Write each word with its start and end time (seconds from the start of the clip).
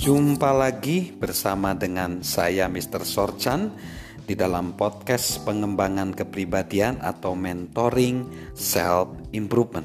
Jumpa 0.00 0.56
lagi 0.56 1.12
bersama 1.12 1.76
dengan 1.76 2.24
saya 2.24 2.72
Mr. 2.72 3.04
Sorchan 3.04 3.68
di 4.24 4.32
dalam 4.32 4.72
podcast 4.72 5.44
pengembangan 5.44 6.16
kepribadian 6.16 7.04
atau 7.04 7.36
mentoring 7.36 8.24
self 8.56 9.12
improvement. 9.36 9.84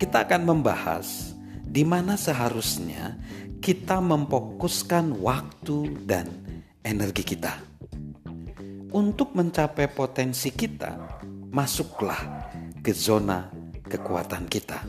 Kita 0.00 0.24
akan 0.24 0.48
membahas 0.48 1.36
di 1.60 1.84
mana 1.84 2.16
seharusnya 2.16 3.20
kita 3.60 4.00
memfokuskan 4.00 5.12
waktu 5.20 5.92
dan 6.08 6.24
energi 6.80 7.36
kita. 7.36 7.52
Untuk 8.96 9.36
mencapai 9.36 9.92
potensi 9.92 10.56
kita, 10.56 11.20
masuklah 11.52 12.48
ke 12.80 12.96
zona 12.96 13.52
kekuatan 13.92 14.48
kita. 14.48 14.88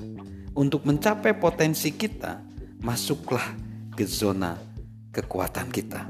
Untuk 0.56 0.88
mencapai 0.88 1.36
potensi 1.36 1.92
kita, 1.92 2.40
masuklah 2.80 3.65
ke 3.96 4.04
zona 4.04 4.60
kekuatan 5.16 5.72
kita. 5.72 6.04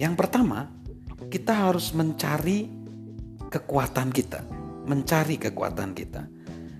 Yang 0.00 0.14
pertama, 0.16 0.72
kita 1.28 1.68
harus 1.68 1.92
mencari 1.92 2.64
kekuatan 3.52 4.08
kita, 4.08 4.40
mencari 4.88 5.36
kekuatan 5.36 5.92
kita. 5.92 6.24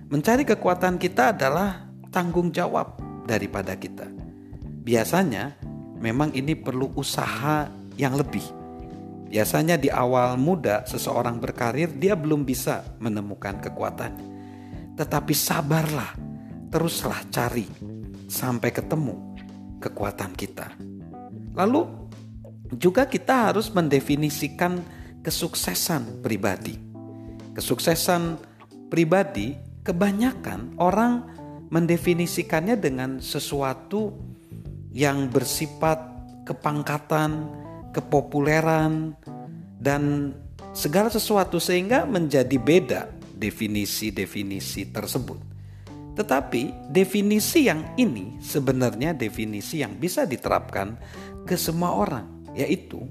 Mencari 0.09 0.43
kekuatan 0.47 0.97
kita 0.97 1.37
adalah 1.37 1.85
tanggung 2.09 2.49
jawab 2.49 2.97
daripada 3.29 3.77
kita. 3.77 4.09
Biasanya 4.81 5.59
memang 6.01 6.33
ini 6.33 6.57
perlu 6.57 6.95
usaha 6.97 7.69
yang 7.99 8.17
lebih. 8.17 8.43
Biasanya 9.27 9.75
di 9.75 9.91
awal 9.91 10.39
muda 10.39 10.87
seseorang 10.87 11.43
berkarir 11.43 11.91
dia 11.91 12.15
belum 12.15 12.47
bisa 12.47 12.97
menemukan 13.03 13.59
kekuatan. 13.59 14.15
Tetapi 14.95 15.33
sabarlah, 15.35 16.15
teruslah 16.71 17.19
cari 17.27 17.67
sampai 18.31 18.71
ketemu 18.71 19.26
kekuatan 19.77 20.33
kita. 20.33 20.73
Lalu 21.57 21.87
juga 22.75 23.07
kita 23.07 23.51
harus 23.51 23.71
mendefinisikan 23.71 24.83
kesuksesan 25.23 26.21
pribadi. 26.21 26.75
Kesuksesan 27.55 28.37
pribadi 28.91 29.55
kebanyakan 29.81 30.75
orang 30.77 31.23
mendefinisikannya 31.71 32.75
dengan 32.79 33.19
sesuatu 33.19 34.15
yang 34.91 35.27
bersifat 35.31 35.99
kepangkatan, 36.47 37.47
kepopuleran, 37.91 39.15
dan 39.79 40.31
segala 40.71 41.11
sesuatu 41.11 41.59
sehingga 41.59 42.07
menjadi 42.07 42.57
beda 42.59 43.01
definisi-definisi 43.35 44.91
tersebut. 44.91 45.46
Tetapi 46.17 46.89
definisi 46.89 47.69
yang 47.69 47.93
ini 47.93 48.41
sebenarnya 48.41 49.13
definisi 49.13 49.85
yang 49.85 50.01
bisa 50.01 50.25
diterapkan 50.25 50.97
ke 51.45 51.53
semua 51.53 51.93
orang, 51.93 52.25
yaitu 52.57 53.05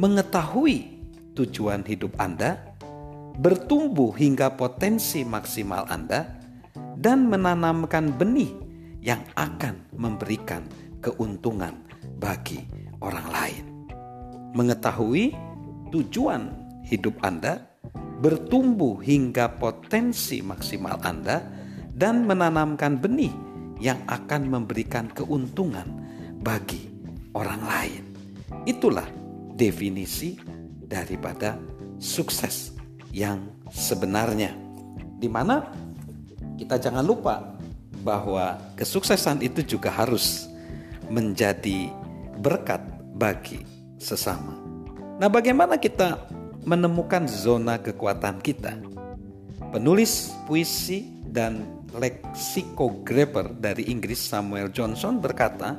mengetahui 0.00 1.04
tujuan 1.36 1.84
hidup 1.84 2.16
Anda, 2.16 2.56
bertumbuh 3.36 4.16
hingga 4.16 4.56
potensi 4.56 5.20
maksimal 5.20 5.84
Anda, 5.92 6.24
dan 6.96 7.28
menanamkan 7.28 8.16
benih 8.16 8.50
yang 9.04 9.20
akan 9.36 9.92
memberikan 9.92 10.64
keuntungan 11.04 11.76
bagi 12.16 12.64
orang 13.04 13.28
lain. 13.28 13.64
Mengetahui 14.56 15.36
tujuan 15.92 16.48
hidup 16.88 17.20
Anda, 17.20 17.60
bertumbuh 18.24 18.96
hingga 19.04 19.60
potensi 19.60 20.40
maksimal 20.40 20.96
Anda, 21.04 21.44
dan 21.96 22.28
menanamkan 22.28 23.00
benih 23.00 23.32
yang 23.80 23.96
akan 24.04 24.52
memberikan 24.52 25.08
keuntungan 25.08 25.88
bagi 26.44 26.92
orang 27.32 27.64
lain. 27.64 28.04
Itulah 28.68 29.08
definisi 29.56 30.36
daripada 30.84 31.56
sukses 31.96 32.76
yang 33.16 33.40
sebenarnya. 33.72 34.52
Di 35.16 35.28
mana 35.32 35.64
kita 36.60 36.76
jangan 36.76 37.00
lupa 37.00 37.56
bahwa 38.04 38.60
kesuksesan 38.76 39.40
itu 39.40 39.64
juga 39.64 39.88
harus 39.88 40.52
menjadi 41.08 41.88
berkat 42.36 42.84
bagi 43.16 43.64
sesama. 43.96 44.52
Nah, 45.16 45.32
bagaimana 45.32 45.80
kita 45.80 46.28
menemukan 46.68 47.24
zona 47.24 47.80
kekuatan 47.80 48.44
kita? 48.44 48.76
Penulis 49.72 50.36
puisi 50.44 51.08
dan 51.24 51.75
lexicographer 51.96 53.52
dari 53.56 53.88
Inggris 53.88 54.20
Samuel 54.20 54.70
Johnson 54.70 55.18
berkata, 55.18 55.76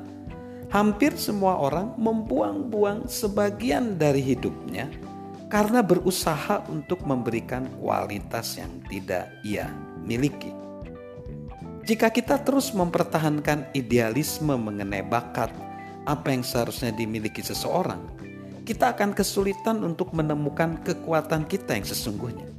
hampir 0.67 1.16
semua 1.16 1.55
orang 1.57 1.95
membuang-buang 1.95 3.07
sebagian 3.07 3.95
dari 3.95 4.19
hidupnya 4.19 4.91
karena 5.47 5.79
berusaha 5.79 6.67
untuk 6.67 7.07
memberikan 7.07 7.72
kualitas 7.79 8.59
yang 8.59 8.72
tidak 8.91 9.31
ia 9.47 9.72
miliki. 10.03 10.51
Jika 11.88 12.11
kita 12.11 12.44
terus 12.44 12.75
mempertahankan 12.75 13.72
idealisme 13.72 14.59
mengenai 14.59 15.07
bakat 15.07 15.47
apa 16.03 16.35
yang 16.35 16.44
seharusnya 16.44 16.91
dimiliki 16.91 17.39
seseorang, 17.39 18.03
kita 18.67 18.91
akan 18.91 19.16
kesulitan 19.16 19.79
untuk 19.88 20.11
menemukan 20.11 20.83
kekuatan 20.83 21.47
kita 21.47 21.79
yang 21.79 21.88
sesungguhnya. 21.88 22.51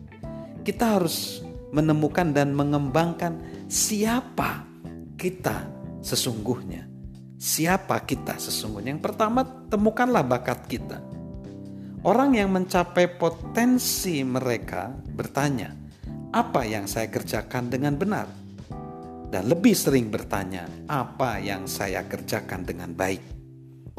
Kita 0.64 0.96
harus 0.96 1.44
menemukan 1.72 2.32
dan 2.32 2.56
mengembangkan 2.56 3.66
siapa 3.68 4.64
kita 5.18 5.66
sesungguhnya. 6.00 6.86
Siapa 7.38 8.02
kita 8.02 8.34
sesungguhnya? 8.40 8.98
Yang 8.98 9.04
pertama, 9.04 9.46
temukanlah 9.46 10.26
bakat 10.26 10.66
kita. 10.66 10.98
Orang 12.02 12.34
yang 12.34 12.50
mencapai 12.50 13.18
potensi 13.18 14.22
mereka 14.22 14.90
bertanya, 14.90 15.74
"Apa 16.30 16.62
yang 16.66 16.86
saya 16.86 17.10
kerjakan 17.10 17.70
dengan 17.70 17.94
benar?" 17.98 18.26
Dan 19.28 19.50
lebih 19.50 19.74
sering 19.74 20.08
bertanya, 20.08 20.66
"Apa 20.86 21.42
yang 21.42 21.66
saya 21.66 22.06
kerjakan 22.06 22.64
dengan 22.64 22.94
baik?" 22.94 23.22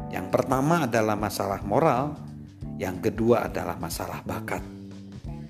Yang 0.10 0.28
pertama 0.32 0.90
adalah 0.90 1.14
masalah 1.20 1.62
moral, 1.62 2.18
yang 2.80 2.98
kedua 3.04 3.52
adalah 3.52 3.76
masalah 3.76 4.24
bakat. 4.24 4.79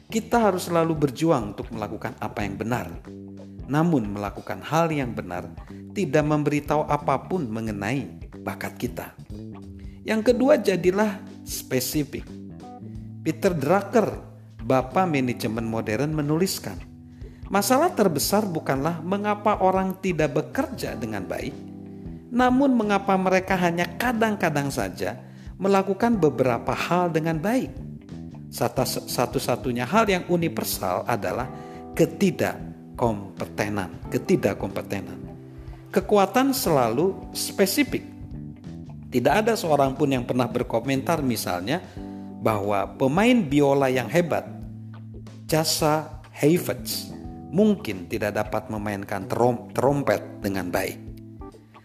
Kita 0.09 0.41
harus 0.41 0.65
selalu 0.65 1.05
berjuang 1.05 1.53
untuk 1.53 1.69
melakukan 1.69 2.17
apa 2.17 2.41
yang 2.41 2.57
benar. 2.57 2.89
Namun 3.69 4.09
melakukan 4.09 4.57
hal 4.65 4.89
yang 4.89 5.13
benar 5.13 5.45
tidak 5.93 6.25
memberitahu 6.25 6.81
apa 6.89 7.29
pun 7.29 7.45
mengenai 7.45 8.09
bakat 8.41 8.73
kita. 8.81 9.13
Yang 10.01 10.33
kedua 10.33 10.57
jadilah 10.57 11.21
spesifik. 11.45 12.25
Peter 13.21 13.53
Drucker, 13.53 14.09
Bapak 14.65 15.05
Manajemen 15.05 15.69
Modern 15.69 16.17
menuliskan, 16.17 16.81
Masalah 17.49 17.93
terbesar 17.93 18.45
bukanlah 18.49 19.01
mengapa 19.05 19.61
orang 19.61 19.97
tidak 20.01 20.37
bekerja 20.37 20.93
dengan 20.97 21.25
baik, 21.25 21.53
namun 22.29 22.77
mengapa 22.77 23.13
mereka 23.17 23.57
hanya 23.57 23.89
kadang-kadang 23.97 24.69
saja 24.69 25.17
melakukan 25.57 26.17
beberapa 26.17 26.73
hal 26.77 27.09
dengan 27.09 27.41
baik 27.41 27.88
satu-satunya 28.49 29.85
hal 29.85 30.09
yang 30.09 30.25
universal 30.25 31.05
adalah 31.05 31.45
ketidakkompetenan, 31.93 34.09
ketidakkompetenan. 34.09 35.29
Kekuatan 35.89 36.53
selalu 36.53 37.33
spesifik. 37.33 38.05
Tidak 39.09 39.33
ada 39.33 39.57
seorang 39.57 39.97
pun 39.97 40.13
yang 40.13 40.21
pernah 40.21 40.45
berkomentar 40.45 41.25
misalnya 41.25 41.81
bahwa 42.41 42.93
pemain 42.93 43.41
biola 43.41 43.89
yang 43.89 44.05
hebat, 44.05 44.45
Jasa 45.49 46.21
Heifetz, 46.29 47.09
mungkin 47.49 48.05
tidak 48.05 48.37
dapat 48.37 48.69
memainkan 48.69 49.25
trom 49.25 49.73
trompet 49.73 50.21
dengan 50.45 50.69
baik. 50.69 51.01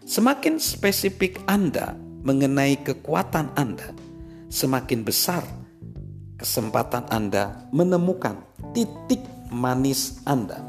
Semakin 0.05 0.61
spesifik 0.61 1.41
Anda 1.49 1.97
mengenai 1.97 2.85
kekuatan 2.85 3.57
Anda, 3.57 3.89
semakin 4.53 5.01
besar 5.01 5.41
kesempatan 6.45 7.09
Anda 7.09 7.65
menemukan 7.73 8.37
titik 8.77 9.25
manis 9.49 10.21
Anda. 10.29 10.61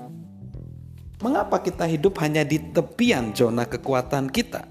Mengapa 1.21 1.61
kita 1.61 1.85
hidup 1.85 2.17
hanya 2.25 2.49
di 2.49 2.57
tepian 2.73 3.37
zona 3.37 3.69
kekuatan 3.69 4.33
kita, 4.33 4.65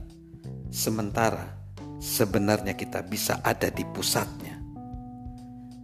sementara 0.73 1.53
sebenarnya 2.01 2.73
kita 2.73 3.05
bisa 3.05 3.37
ada 3.45 3.69
di 3.69 3.85
pusatnya? 3.85 4.57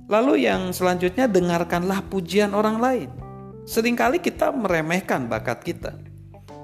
Lalu, 0.09 0.49
yang 0.49 0.73
selanjutnya, 0.73 1.29
dengarkanlah 1.29 2.01
pujian 2.09 2.57
orang 2.57 2.81
lain. 2.81 3.09
Seringkali 3.69 4.25
kita 4.25 4.49
meremehkan 4.49 5.29
bakat 5.29 5.61
kita. 5.61 6.01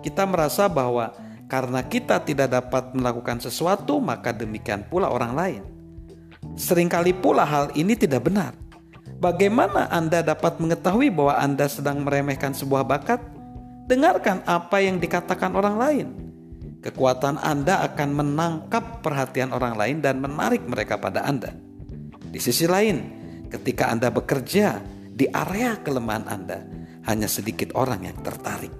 Kita 0.01 0.25
merasa 0.25 0.65
bahwa 0.65 1.13
karena 1.45 1.85
kita 1.85 2.25
tidak 2.25 2.51
dapat 2.57 2.91
melakukan 2.97 3.37
sesuatu, 3.37 4.01
maka 4.01 4.33
demikian 4.33 4.83
pula 4.89 5.13
orang 5.13 5.33
lain. 5.37 5.76
Seringkali 6.57 7.13
pula 7.13 7.45
hal 7.45 7.69
ini 7.77 7.93
tidak 7.93 8.25
benar. 8.25 8.57
Bagaimana 9.21 9.89
Anda 9.93 10.25
dapat 10.25 10.57
mengetahui 10.57 11.13
bahwa 11.13 11.37
Anda 11.37 11.69
sedang 11.69 12.01
meremehkan 12.01 12.57
sebuah 12.57 12.81
bakat? 12.81 13.21
Dengarkan 13.85 14.41
apa 14.43 14.81
yang 14.81 14.97
dikatakan 14.97 15.53
orang 15.53 15.75
lain. 15.77 16.07
Kekuatan 16.81 17.37
Anda 17.37 17.85
akan 17.85 18.09
menangkap 18.13 19.05
perhatian 19.05 19.53
orang 19.53 19.77
lain 19.77 19.97
dan 20.01 20.17
menarik 20.17 20.65
mereka 20.65 20.97
pada 20.97 21.25
Anda. 21.25 21.53
Di 22.27 22.41
sisi 22.41 22.65
lain, 22.65 22.97
ketika 23.53 23.93
Anda 23.93 24.09
bekerja 24.09 24.81
di 25.13 25.29
area 25.29 25.77
kelemahan 25.81 26.25
Anda, 26.25 26.59
hanya 27.05 27.29
sedikit 27.29 27.73
orang 27.77 28.05
yang 28.05 28.17
tertarik. 28.25 28.73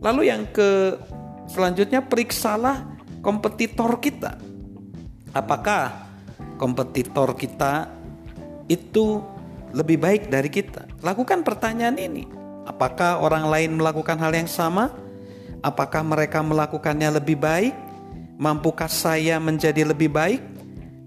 Lalu 0.00 0.28
yang 0.28 0.48
ke 0.50 0.98
selanjutnya 1.52 2.00
periksalah 2.04 2.84
kompetitor 3.20 3.96
kita. 4.00 4.36
Apakah 5.32 6.07
kompetitor 6.58 7.32
kita 7.38 7.88
itu 8.66 9.22
lebih 9.72 9.96
baik 10.02 10.22
dari 10.28 10.50
kita? 10.50 10.84
Lakukan 11.00 11.46
pertanyaan 11.46 11.96
ini. 11.96 12.26
Apakah 12.68 13.24
orang 13.24 13.48
lain 13.48 13.80
melakukan 13.80 14.20
hal 14.20 14.34
yang 14.36 14.50
sama? 14.50 14.92
Apakah 15.64 16.04
mereka 16.04 16.44
melakukannya 16.44 17.16
lebih 17.16 17.40
baik? 17.40 17.72
Mampukah 18.38 18.86
saya 18.86 19.40
menjadi 19.40 19.88
lebih 19.88 20.12
baik? 20.12 20.42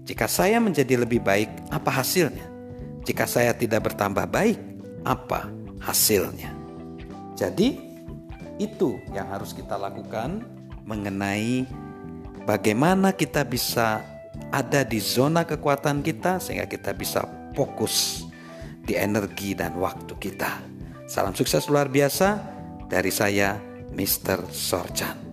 Jika 0.02 0.26
saya 0.26 0.58
menjadi 0.58 0.98
lebih 0.98 1.22
baik, 1.22 1.48
apa 1.70 2.02
hasilnya? 2.02 2.42
Jika 3.06 3.24
saya 3.24 3.54
tidak 3.54 3.86
bertambah 3.88 4.26
baik, 4.26 4.58
apa 5.06 5.46
hasilnya? 5.78 6.50
Jadi, 7.38 7.78
itu 8.58 8.98
yang 9.14 9.30
harus 9.30 9.54
kita 9.54 9.78
lakukan 9.78 10.42
mengenai 10.84 11.64
bagaimana 12.44 13.14
kita 13.14 13.46
bisa 13.46 14.02
ada 14.52 14.84
di 14.84 15.00
zona 15.00 15.48
kekuatan 15.48 16.04
kita 16.04 16.36
sehingga 16.36 16.68
kita 16.68 16.92
bisa 16.92 17.24
fokus 17.56 18.28
di 18.84 18.92
energi 18.94 19.56
dan 19.56 19.80
waktu 19.80 20.12
kita. 20.20 20.60
Salam 21.08 21.32
sukses 21.32 21.66
luar 21.72 21.88
biasa 21.88 22.36
dari 22.86 23.08
saya 23.08 23.56
Mr. 23.96 24.52
Sorjan. 24.52 25.31